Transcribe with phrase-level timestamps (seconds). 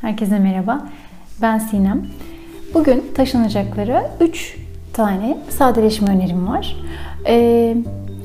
[0.00, 0.86] Herkese merhaba.
[1.42, 2.06] Ben Sinem.
[2.74, 4.56] Bugün taşınacaklara 3
[4.92, 6.76] tane sadeleşme önerim var.
[7.26, 7.76] Ee,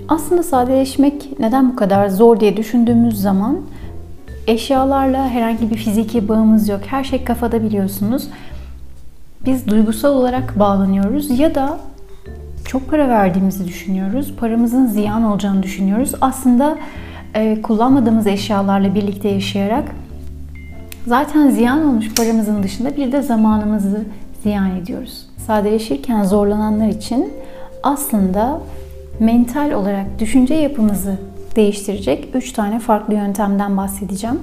[0.07, 3.61] aslında sadeleşmek neden bu kadar zor diye düşündüğümüz zaman
[4.47, 6.81] eşyalarla herhangi bir fiziki bağımız yok.
[6.85, 8.27] Her şey kafada biliyorsunuz.
[9.45, 11.77] Biz duygusal olarak bağlanıyoruz ya da
[12.65, 14.33] çok para verdiğimizi düşünüyoruz.
[14.39, 16.11] Paramızın ziyan olacağını düşünüyoruz.
[16.21, 16.77] Aslında
[17.35, 20.02] e, kullanmadığımız eşyalarla birlikte yaşayarak
[21.07, 24.05] zaten ziyan olmuş paramızın dışında bir de zamanımızı
[24.43, 25.25] ziyan ediyoruz.
[25.47, 27.33] Sadeleşirken zorlananlar için
[27.83, 28.61] aslında
[29.19, 31.17] mental olarak düşünce yapımızı
[31.55, 34.39] değiştirecek 3 tane farklı yöntemden bahsedeceğim.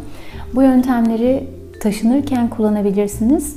[0.55, 1.47] Bu yöntemleri
[1.83, 3.57] taşınırken kullanabilirsiniz.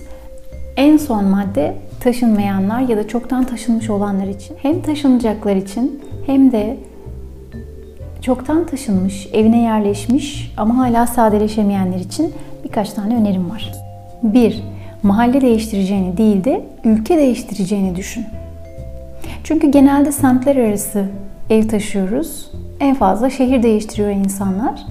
[0.77, 6.77] En son madde taşınmayanlar ya da çoktan taşınmış olanlar için hem taşınacaklar için hem de
[8.23, 12.33] çoktan taşınmış, evine yerleşmiş ama hala sadeleşemeyenler için
[12.63, 13.73] birkaç tane önerim var.
[14.23, 14.63] 1.
[15.03, 18.25] Mahalle değiştireceğini değil de ülke değiştireceğini düşün.
[19.43, 21.05] Çünkü genelde semtler arası
[21.49, 22.51] ev taşıyoruz.
[22.79, 24.85] En fazla şehir değiştiriyor insanlar.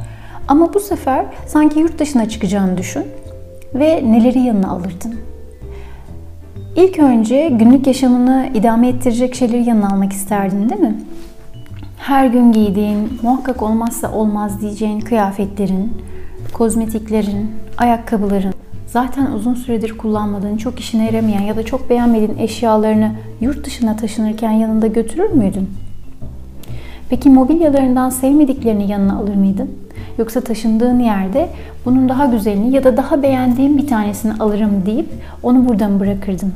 [0.49, 3.05] Ama bu sefer sanki yurt dışına çıkacağını düşün
[3.75, 5.15] ve neleri yanına alırdın?
[6.77, 10.95] İlk önce günlük yaşamını idame ettirecek şeyleri yanına almak isterdin değil mi?
[12.03, 15.93] Her gün giydiğin, muhakkak olmazsa olmaz diyeceğin kıyafetlerin,
[16.53, 18.55] kozmetiklerin, ayakkabıların,
[18.87, 24.51] zaten uzun süredir kullanmadığın, çok işine yaramayan ya da çok beğenmediğin eşyalarını yurt dışına taşınırken
[24.51, 25.71] yanında götürür müydün?
[27.09, 29.71] Peki mobilyalarından sevmediklerini yanına alır mıydın?
[30.19, 31.49] Yoksa taşındığın yerde
[31.85, 35.09] bunun daha güzelini ya da daha beğendiğim bir tanesini alırım deyip
[35.43, 36.53] onu buradan bırakırdın.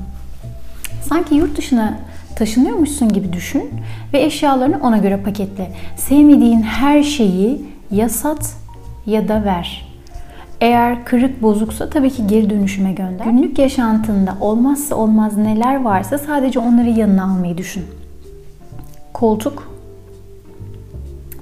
[1.02, 1.98] Sanki yurt dışına
[2.36, 3.70] taşınıyormuşsun gibi düşün
[4.12, 5.72] ve eşyalarını ona göre paketle.
[5.96, 8.56] Sevmediğin her şeyi ya sat
[9.06, 9.86] ya da ver.
[10.60, 13.24] Eğer kırık bozuksa tabii ki geri dönüşüme gönder.
[13.24, 17.84] Günlük yaşantında olmazsa olmaz neler varsa sadece onları yanına almayı düşün.
[19.12, 19.70] Koltuk,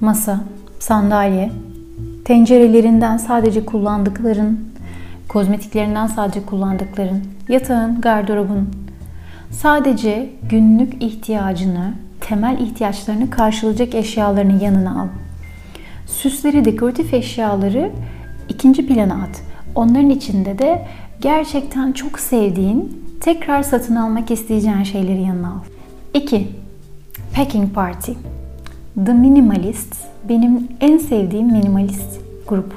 [0.00, 0.40] masa,
[0.78, 1.50] sandalye,
[2.24, 4.60] tencerelerinden sadece kullandıkların,
[5.28, 8.68] kozmetiklerinden sadece kullandıkların, yatağın, gardırobun,
[9.54, 15.06] sadece günlük ihtiyacını, temel ihtiyaçlarını karşılayacak eşyalarını yanına al.
[16.06, 17.90] Süsleri, dekoratif eşyaları
[18.48, 19.42] ikinci plana at.
[19.74, 20.86] Onların içinde de
[21.20, 25.60] gerçekten çok sevdiğin, tekrar satın almak isteyeceğin şeyleri yanına al.
[26.14, 26.48] 2.
[27.36, 28.12] Packing Party.
[29.06, 29.96] The Minimalist
[30.28, 32.74] benim en sevdiğim minimalist grup.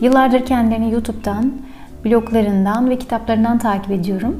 [0.00, 1.52] Yıllardır kendilerini YouTube'dan,
[2.04, 4.36] bloglarından ve kitaplarından takip ediyorum.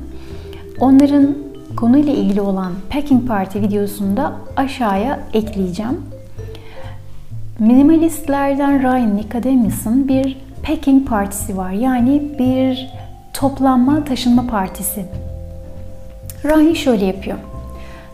[0.81, 1.44] Onların
[1.77, 6.03] konuyla ilgili olan Packing Party videosunu da aşağıya ekleyeceğim.
[7.59, 11.71] Minimalistlerden Ryan Nicodemus'un bir packing partisi var.
[11.71, 12.91] Yani bir
[13.33, 15.05] toplanma, taşınma partisi.
[16.45, 17.39] Ryan şöyle yapıyor.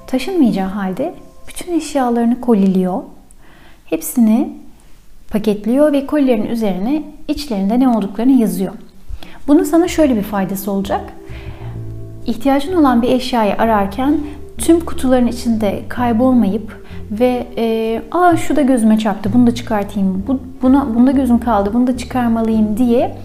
[0.07, 1.15] Taşınmayacağı halde
[1.49, 3.03] bütün eşyalarını koliliyor.
[3.85, 4.53] Hepsini
[5.31, 8.73] paketliyor ve kolilerin üzerine içlerinde ne olduklarını yazıyor.
[9.49, 11.13] Bunun sana şöyle bir faydası olacak.
[12.27, 14.19] İhtiyacın olan bir eşyayı ararken
[14.59, 20.41] tüm kutuların içinde kaybolmayıp ve e, aa şu da gözüme çarptı bunu da çıkartayım bu,
[20.63, 23.17] buna, bunda gözüm kaldı bunu da çıkarmalıyım diye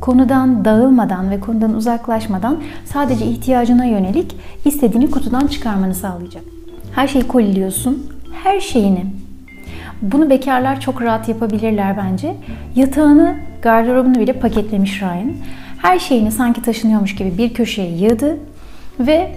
[0.00, 6.44] konudan dağılmadan ve konudan uzaklaşmadan sadece ihtiyacına yönelik istediğini kutudan çıkarmanı sağlayacak.
[6.94, 8.06] Her şeyi koliliyorsun.
[8.44, 9.06] Her şeyini.
[10.02, 12.34] Bunu bekarlar çok rahat yapabilirler bence.
[12.76, 15.32] Yatağını, gardırobunu bile paketlemiş Ryan.
[15.84, 18.38] Her şeyini sanki taşınıyormuş gibi bir köşeye yığdı
[19.00, 19.32] ve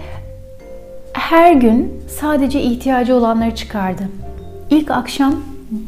[1.13, 4.03] her gün sadece ihtiyacı olanları çıkardı.
[4.69, 5.35] İlk akşam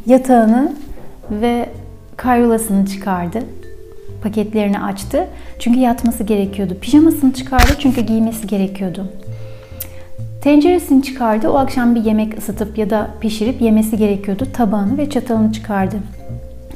[0.06, 0.74] yatağını
[1.32, 1.70] ve
[2.18, 3.40] kayrolasını çıkardı.
[4.24, 5.28] Paketlerini açtı.
[5.60, 6.78] Çünkü yatması gerekiyordu.
[6.82, 9.08] Pijamasını çıkardı çünkü giymesi gerekiyordu.
[10.42, 11.50] Tenceresini çıkardı.
[11.50, 14.48] O akşam bir yemek ısıtıp ya da pişirip yemesi gerekiyordu.
[14.54, 15.96] Tabağını ve çatalını çıkardı.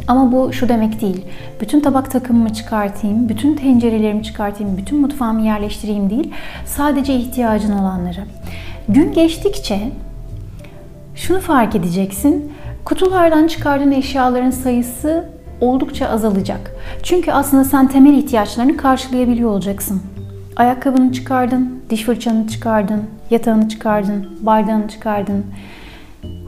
[0.08, 1.25] Ama bu şu demek değil.
[1.62, 6.33] Bütün tabak takımımı çıkartayım, bütün tencerelerimi çıkartayım, bütün mutfağımı yerleştireyim değil.
[6.66, 8.24] Sadece ihtiyacın olanları.
[8.89, 9.80] Gün geçtikçe
[11.16, 12.51] şunu fark edeceksin.
[12.86, 15.30] Kutulardan çıkardığın eşyaların sayısı
[15.62, 16.72] oldukça azalacak.
[17.04, 20.01] Çünkü aslında sen temel ihtiyaçlarını karşılayabiliyor olacaksın.
[20.56, 25.45] Ayakkabını çıkardın, diş fırçanı çıkardın, yatağını çıkardın, bardağını çıkardın.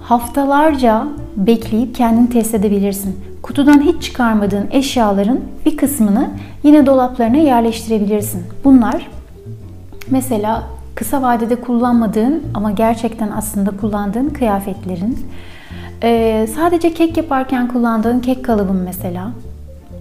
[0.01, 3.34] Haftalarca bekleyip kendini test edebilirsin.
[3.45, 6.30] Kutudan hiç çıkarmadığın eşyaların bir kısmını
[6.63, 8.44] yine dolaplarına yerleştirebilirsin.
[8.63, 9.07] Bunlar
[10.12, 10.63] mesela
[10.95, 15.19] kısa vadede kullanmadığın ama gerçekten aslında kullandığın kıyafetlerin,
[16.03, 19.31] ee, sadece kek yaparken kullandığın kek kalıbın mesela.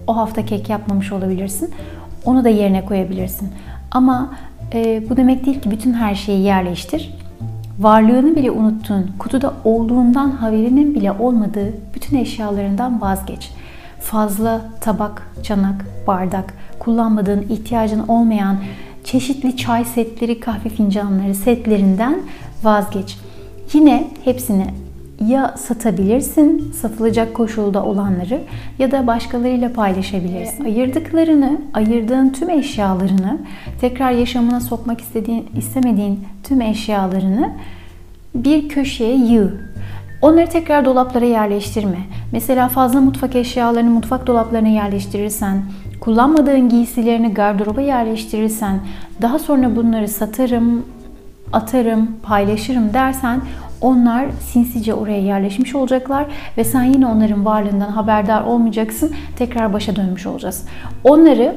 [0.07, 1.69] O hafta kek yapmamış olabilirsin.
[2.25, 3.49] Onu da yerine koyabilirsin.
[3.91, 4.29] Ama
[4.73, 7.24] e, bu demek değil ki bütün her şeyi yerleştir.
[7.79, 13.51] Varlığını bile unuttuğun, kutuda olduğundan haberinin bile olmadığı bütün eşyalarından vazgeç.
[13.99, 18.57] Fazla tabak, çanak, bardak, kullanmadığın, ihtiyacın olmayan
[19.03, 22.19] çeşitli çay setleri, kahve fincanları setlerinden
[22.63, 23.17] vazgeç.
[23.73, 24.65] Yine hepsini
[25.27, 28.41] ya satabilirsin satılacak koşulda olanları
[28.79, 30.65] ya da başkalarıyla paylaşabilirsin.
[30.65, 33.37] Ayırdıklarını, ayırdığın tüm eşyalarını,
[33.81, 37.51] tekrar yaşamına sokmak istediğin, istemediğin tüm eşyalarını
[38.35, 39.53] bir köşeye yığ.
[40.21, 41.97] Onları tekrar dolaplara yerleştirme.
[42.31, 45.61] Mesela fazla mutfak eşyalarını mutfak dolaplarına yerleştirirsen,
[45.99, 48.79] kullanmadığın giysilerini gardıroba yerleştirirsen,
[49.21, 50.85] daha sonra bunları satarım,
[51.53, 53.41] atarım, paylaşırım dersen
[53.81, 56.25] onlar sinsice oraya yerleşmiş olacaklar
[56.57, 59.11] ve sen yine onların varlığından haberdar olmayacaksın.
[59.37, 60.65] Tekrar başa dönmüş olacağız.
[61.03, 61.55] Onları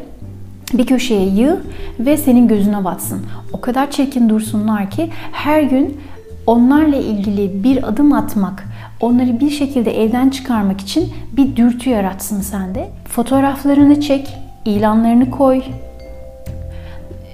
[0.75, 1.61] bir köşeye yığ
[1.99, 3.26] ve senin gözüne batsın.
[3.53, 6.00] O kadar çirkin dursunlar ki her gün
[6.47, 8.65] onlarla ilgili bir adım atmak,
[9.00, 12.88] onları bir şekilde evden çıkarmak için bir dürtü yaratsın sende.
[13.05, 15.62] Fotoğraflarını çek, ilanlarını koy,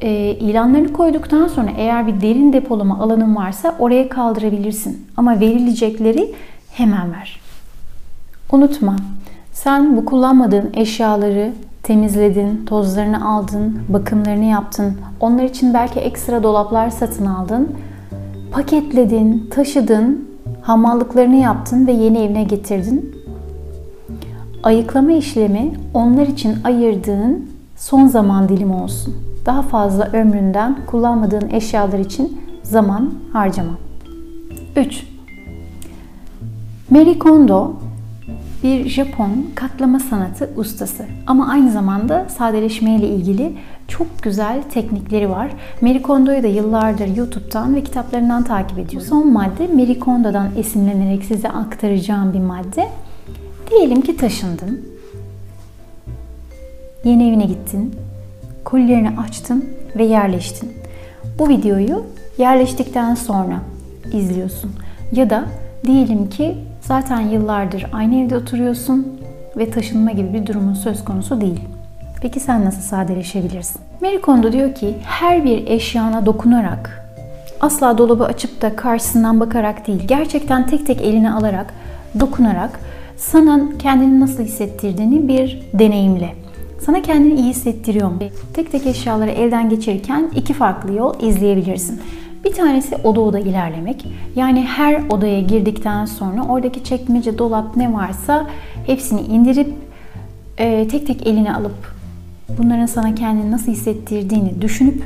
[0.05, 5.07] e, ilanlarını koyduktan sonra eğer bir derin depolama alanın varsa oraya kaldırabilirsin.
[5.17, 6.35] Ama verilecekleri
[6.71, 7.41] hemen ver.
[8.53, 8.97] Unutma,
[9.53, 11.53] sen bu kullanmadığın eşyaları
[11.83, 14.99] temizledin, tozlarını aldın, bakımlarını yaptın.
[15.21, 17.71] Onlar için belki ekstra dolaplar satın aldın.
[18.53, 20.29] Paketledin, taşıdın,
[20.63, 23.15] hamallıklarını yaptın ve yeni evine getirdin.
[24.63, 32.41] Ayıklama işlemi onlar için ayırdığın son zaman dilimi olsun daha fazla ömründen kullanmadığın eşyalar için
[32.63, 33.73] zaman harcama.
[34.77, 35.07] 3.
[36.91, 37.73] Marie Kondo
[38.63, 43.53] bir Japon katlama sanatı ustası ama aynı zamanda sadeleşme ile ilgili
[43.89, 45.51] çok güzel teknikleri var.
[45.81, 49.09] Marie Kondo'yu da yıllardır YouTube'dan ve kitaplarından takip ediyorum.
[49.09, 52.89] Son madde Marie Kondo'dan esinlenerek size aktaracağım bir madde.
[53.71, 54.89] Diyelim ki taşındın.
[57.05, 57.95] Yeni evine gittin
[58.65, 59.65] kolilerini açtın
[59.97, 60.73] ve yerleştin.
[61.39, 62.05] Bu videoyu
[62.39, 63.61] yerleştikten sonra
[64.13, 64.73] izliyorsun.
[65.13, 65.45] Ya da
[65.87, 69.21] diyelim ki zaten yıllardır aynı evde oturuyorsun
[69.57, 71.61] ve taşınma gibi bir durumun söz konusu değil.
[72.23, 73.81] Peki sen nasıl sadeleşebilirsin?
[74.01, 77.05] Marie Kondo diyor ki her bir eşyana dokunarak
[77.61, 81.75] asla dolabı açıp da karşısından bakarak değil gerçekten tek tek eline alarak
[82.21, 82.81] dokunarak
[83.17, 86.44] sana kendini nasıl hissettirdiğini bir deneyimle.
[86.81, 88.19] Sana kendini iyi hissettiriyor mu?
[88.55, 92.01] Tek tek eşyaları elden geçirirken iki farklı yol izleyebilirsin.
[92.45, 94.07] Bir tanesi oda oda ilerlemek.
[94.37, 98.47] Yani her odaya girdikten sonra oradaki çekmece, dolap ne varsa
[98.87, 99.75] hepsini indirip
[100.59, 101.95] e, tek tek eline alıp
[102.59, 105.03] bunların sana kendini nasıl hissettirdiğini düşünüp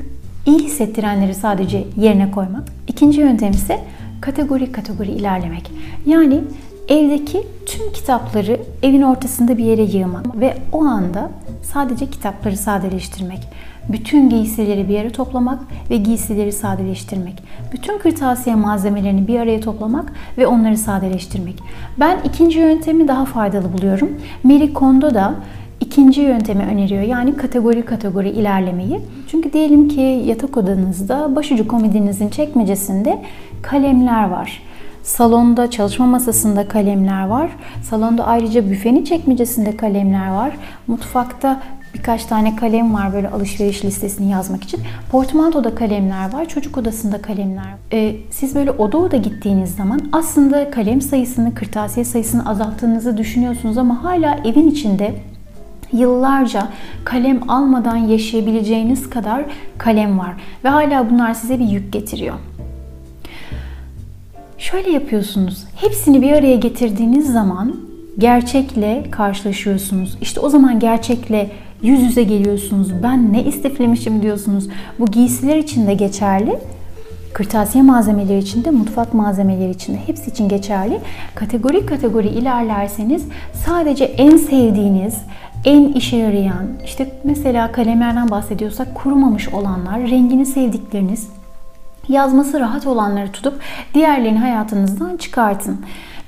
[0.47, 2.65] iyi hissettirenleri sadece yerine koymak.
[2.89, 3.81] İkinci yöntem ise
[4.21, 5.71] kategori kategori ilerlemek.
[6.07, 6.41] Yani
[6.89, 11.31] evdeki tüm kitapları evin ortasında bir yere yığmak ve o anda
[11.63, 13.41] sadece kitapları sadeleştirmek.
[13.89, 15.59] Bütün giysileri bir yere toplamak
[15.91, 17.43] ve giysileri sadeleştirmek.
[17.73, 21.55] Bütün kırtasiye malzemelerini bir araya toplamak ve onları sadeleştirmek.
[22.01, 24.11] Ben ikinci yöntemi daha faydalı buluyorum.
[24.45, 25.35] Marie Kondo da
[25.81, 27.03] ikinci yöntemi öneriyor.
[27.03, 29.01] Yani kategori kategori ilerlemeyi.
[29.31, 33.23] Çünkü diyelim ki yatak odanızda başucu komodinizin çekmecesinde
[33.63, 34.63] kalemler var.
[35.09, 37.51] Salonda çalışma masasında kalemler var.
[37.83, 40.57] Salonda ayrıca büfenin çekmecesinde kalemler var.
[40.87, 41.63] Mutfakta
[41.95, 44.81] birkaç tane kalem var böyle alışveriş listesini yazmak için.
[45.11, 46.49] Portmantoda kalemler var.
[46.49, 47.65] Çocuk odasında kalemler.
[47.93, 54.05] Ee, siz böyle oda oda gittiğiniz zaman aslında kalem sayısını, kırtasiye sayısını azalttığınızı düşünüyorsunuz ama
[54.05, 55.15] hala evin içinde
[55.93, 56.69] yıllarca
[57.05, 59.45] kalem almadan yaşayabileceğiniz kadar
[59.79, 60.35] kalem var
[60.65, 62.35] ve hala bunlar size bir yük getiriyor.
[64.59, 65.65] Şöyle yapıyorsunuz.
[65.77, 67.77] Hepsini bir araya getirdiğiniz zaman
[68.19, 70.19] gerçekle karşılaşıyorsunuz.
[70.21, 71.51] İşte o zaman gerçekle
[71.83, 72.89] yüz yüze geliyorsunuz.
[73.03, 74.69] Ben ne istiflemişim diyorsunuz.
[74.99, 76.59] Bu giysiler için de geçerli.
[77.33, 81.01] Kırtasiye malzemeleri için de, mutfak malzemeleri için de hepsi için geçerli.
[81.35, 83.25] Kategori kategori ilerlerseniz
[83.67, 85.19] sadece en sevdiğiniz,
[85.65, 91.29] en işe yarayan, işte mesela kalemlerden bahsediyorsak kurumamış olanlar, rengini sevdikleriniz,
[92.09, 93.61] yazması rahat olanları tutup
[93.95, 95.81] diğerlerini hayatınızdan çıkartın.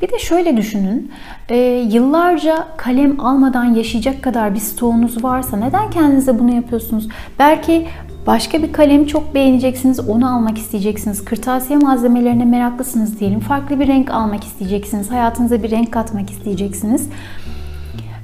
[0.02, 1.12] Bir de şöyle düşünün,
[1.49, 1.56] e,
[1.92, 7.08] yıllarca kalem almadan yaşayacak kadar bir stoğunuz varsa neden kendinize bunu yapıyorsunuz?
[7.38, 7.87] Belki
[8.26, 11.25] başka bir kalem çok beğeneceksiniz, onu almak isteyeceksiniz.
[11.25, 13.40] Kırtasiye malzemelerine meraklısınız diyelim.
[13.40, 15.10] Farklı bir renk almak isteyeceksiniz.
[15.10, 17.08] Hayatınıza bir renk katmak isteyeceksiniz.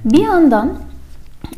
[0.05, 0.73] Bir yandan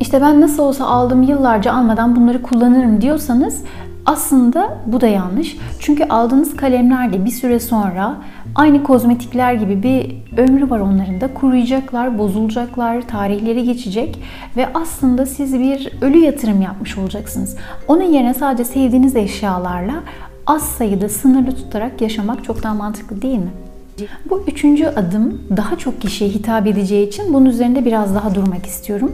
[0.00, 3.62] işte ben nasıl olsa aldım yıllarca almadan bunları kullanırım diyorsanız
[4.08, 5.56] aslında bu da yanlış.
[5.80, 8.16] Çünkü aldığınız kalemler de bir süre sonra
[8.54, 11.34] aynı kozmetikler gibi bir ömrü var onların da.
[11.34, 14.22] Kuruyacaklar, bozulacaklar, tarihleri geçecek
[14.56, 17.56] ve aslında siz bir ölü yatırım yapmış olacaksınız.
[17.88, 19.94] Onun yerine sadece sevdiğiniz eşyalarla
[20.46, 23.50] az sayıda sınırlı tutarak yaşamak çok daha mantıklı değil mi?
[24.30, 29.12] Bu üçüncü adım daha çok kişiye hitap edeceği için bunun üzerinde biraz daha durmak istiyorum.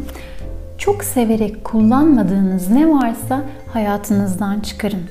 [0.84, 5.02] Çok severek kullanmadığınız ne varsa hayatınızdan çıkarın.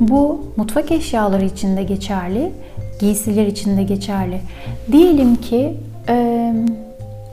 [0.00, 2.52] Bu mutfak eşyaları için de geçerli,
[3.00, 4.40] giysiler için de geçerli.
[4.92, 5.76] Diyelim ki
[6.08, 6.54] e,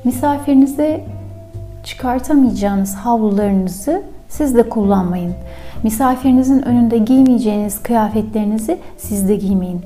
[0.03, 1.05] misafirinize
[1.83, 5.33] çıkartamayacağınız havlularınızı siz de kullanmayın.
[5.83, 9.81] Misafirinizin önünde giymeyeceğiniz kıyafetlerinizi siz de giymeyin.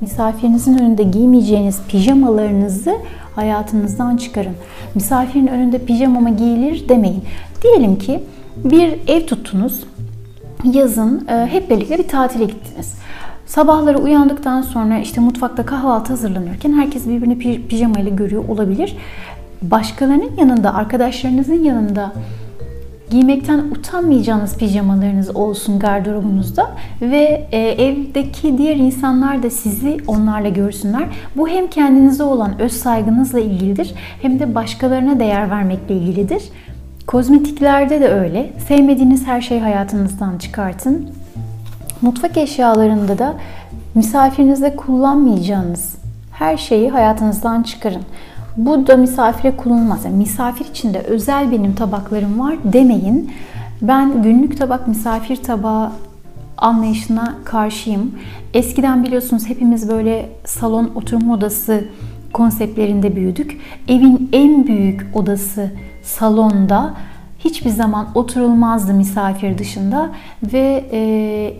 [0.00, 2.96] Misafirinizin önünde giymeyeceğiniz pijamalarınızı
[3.34, 4.54] hayatınızdan çıkarın.
[4.94, 7.24] Misafirin önünde pijamama giyilir demeyin.
[7.62, 8.22] Diyelim ki
[8.64, 9.84] bir ev tuttunuz.
[10.64, 12.94] Yazın e, hep birlikte bir tatile gittiniz.
[13.46, 18.96] Sabahları uyandıktan sonra işte mutfakta kahvaltı hazırlanırken herkes birbirini pijama ile görüyor olabilir.
[19.62, 22.12] Başkalarının yanında, arkadaşlarınızın yanında
[23.10, 31.02] giymekten utanmayacağınız pijamalarınız olsun gardırobunuzda ve e, evdeki diğer insanlar da sizi onlarla görsünler.
[31.36, 36.42] Bu hem kendinize olan öz saygınızla ilgilidir hem de başkalarına değer vermekle ilgilidir.
[37.06, 38.52] Kozmetiklerde de öyle.
[38.68, 41.10] Sevmediğiniz her şeyi hayatınızdan çıkartın.
[42.02, 43.34] Mutfak eşyalarında da
[43.94, 46.00] misafirinizde kullanmayacağınız
[46.32, 48.02] her şeyi hayatınızdan çıkarın.
[48.56, 50.04] Bu da misafire kullanılmaz.
[50.04, 53.30] Yani misafir için de özel benim tabaklarım var demeyin.
[53.82, 55.90] Ben günlük tabak misafir tabağı
[56.56, 58.14] anlayışına karşıyım.
[58.54, 61.84] Eskiden biliyorsunuz hepimiz böyle salon oturma odası
[62.32, 63.60] konseptlerinde büyüdük.
[63.88, 65.70] Evin en büyük odası
[66.02, 66.94] salonda
[67.38, 70.10] hiçbir zaman oturulmazdı misafir dışında
[70.52, 70.98] ve e,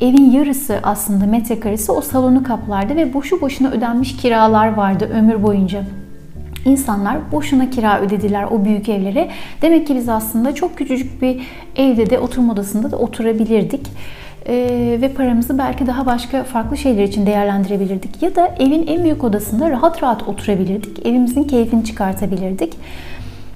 [0.00, 5.84] evin yarısı aslında metrekaresi o salonu kaplardı ve boşu boşuna ödenmiş kiralar vardı ömür boyunca.
[6.64, 9.28] İnsanlar boşuna kira ödediler o büyük evlere.
[9.62, 11.42] Demek ki biz aslında çok küçücük bir
[11.76, 13.86] evde de oturma odasında da oturabilirdik.
[14.46, 18.22] Ee, ve paramızı belki daha başka farklı şeyler için değerlendirebilirdik.
[18.22, 21.06] Ya da evin en büyük odasında rahat rahat oturabilirdik.
[21.06, 22.76] Evimizin keyfini çıkartabilirdik.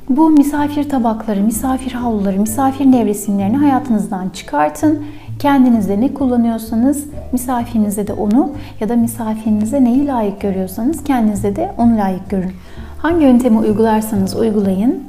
[0.09, 5.05] Bu misafir tabakları, misafir havluları, misafir nevresimlerini hayatınızdan çıkartın.
[5.39, 11.99] Kendinizde ne kullanıyorsanız misafirinize de onu ya da misafirinize neyi layık görüyorsanız kendinize de onu
[11.99, 12.53] layık görün.
[13.05, 15.03] Hangi yöntemi uygularsanız uygulayın.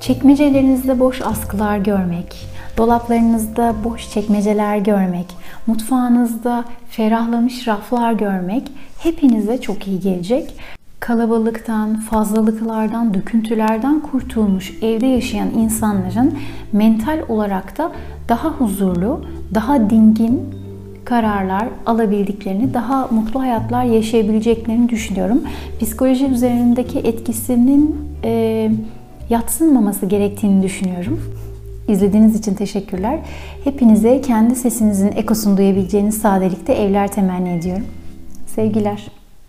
[0.00, 5.26] Çekmecelerinizde boş askılar görmek, dolaplarınızda boş çekmeceler görmek,
[5.66, 10.54] mutfağınızda ferahlamış raflar görmek hepinize çok iyi gelecek.
[11.00, 16.38] Kalabalıktan, fazlalıklardan, döküntülerden kurtulmuş evde yaşayan insanların
[16.72, 17.92] mental olarak da
[18.28, 20.61] daha huzurlu, daha dingin
[21.04, 25.42] kararlar alabildiklerini, daha mutlu hayatlar yaşayabileceklerini düşünüyorum.
[25.80, 28.70] Psikoloji üzerindeki etkisinin e,
[29.30, 31.20] yatsınmaması gerektiğini düşünüyorum.
[31.88, 33.18] İzlediğiniz için teşekkürler.
[33.64, 37.86] Hepinize kendi sesinizin ekosunu duyabileceğiniz sadelikte evler temenni ediyorum.
[38.46, 39.21] Sevgiler.